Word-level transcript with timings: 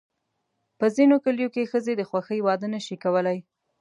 په 0.79 0.85
ځینو 0.95 1.15
کلیو 1.25 1.53
کې 1.55 1.69
ښځې 1.71 1.93
د 1.97 2.01
خوښې 2.09 2.37
واده 2.45 2.67
نه 2.73 2.79
شي 2.85 2.95
کولی. 3.03 3.37